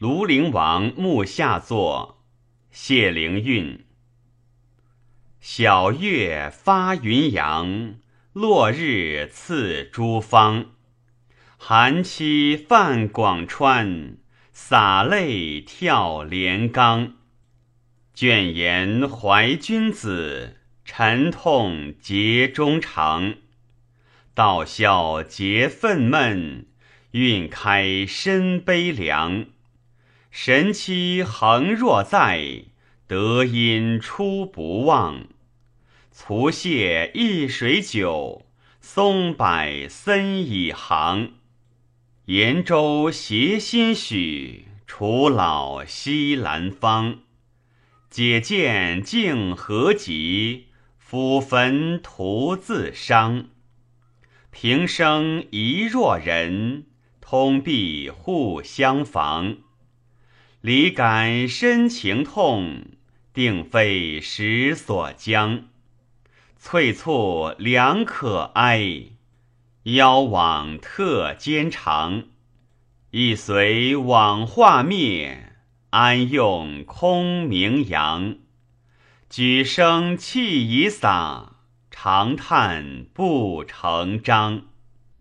[0.00, 2.22] 庐陵王墓下作，
[2.70, 3.84] 谢灵运。
[5.40, 7.96] 小月发云阳，
[8.32, 10.66] 落日次诸方。
[11.56, 14.18] 寒妻泛广川，
[14.52, 17.14] 洒泪跳连冈。
[18.14, 23.34] 卷言怀君子，沉痛结衷肠。
[24.32, 26.66] 道笑结愤懑，
[27.10, 29.46] 运开身悲凉。
[30.30, 32.64] 神妻恒若在，
[33.06, 35.26] 德音出不忘。
[36.12, 38.46] 卒谢一水酒，
[38.80, 41.32] 松柏森已行。
[42.26, 47.20] 延州携新许，楚老西兰芳。
[48.10, 50.66] 解见竟何及？
[51.10, 53.46] 抚坟徒自伤。
[54.50, 56.84] 平生一若人，
[57.20, 59.58] 通必互相防。
[60.60, 62.82] 离感深情痛，
[63.32, 65.68] 定非时所将。
[66.56, 69.04] 翠簇良可哀，
[69.84, 72.24] 腰往特兼长。
[73.12, 75.52] 一随往化灭，
[75.90, 78.36] 安用空名扬？
[79.30, 81.52] 举声气已洒，
[81.88, 84.62] 长叹不成章。